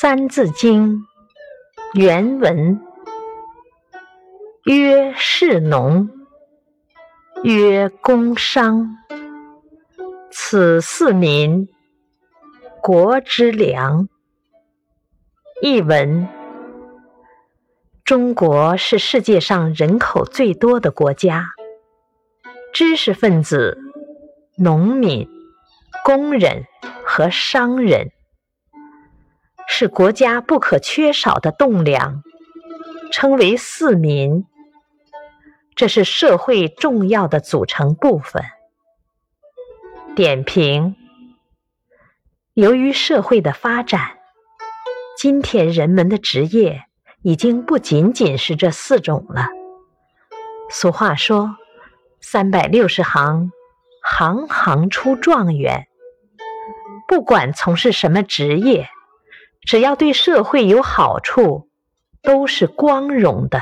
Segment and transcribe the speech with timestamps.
[0.00, 1.04] 三字经
[1.92, 2.80] 原文
[4.64, 6.08] 曰：士农，
[7.42, 8.96] 曰工商，
[10.30, 11.68] 此四民，
[12.80, 14.08] 国之良。
[15.60, 16.26] 译文：
[18.02, 21.50] 中国是世界上人口最多的国家，
[22.72, 23.76] 知识分子、
[24.56, 25.28] 农民、
[26.06, 26.64] 工人
[27.04, 28.10] 和商人。
[29.72, 32.24] 是国家不可缺少的栋梁，
[33.12, 34.44] 称为四民。
[35.76, 38.42] 这是社会重要的组成部分。
[40.16, 40.96] 点评：
[42.52, 44.18] 由于社会的发展，
[45.16, 46.82] 今天人们的职业
[47.22, 49.46] 已经不仅仅是这四种了。
[50.68, 51.56] 俗话说
[52.20, 53.52] ：“三百六十行，
[54.02, 55.86] 行行出状元。”
[57.06, 58.90] 不管从事什么职业。
[59.62, 61.68] 只要对社会有好处，
[62.22, 63.60] 都是光荣的。